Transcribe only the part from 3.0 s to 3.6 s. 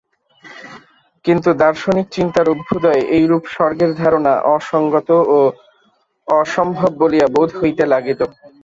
এইরূপ